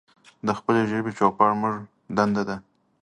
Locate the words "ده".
2.49-2.57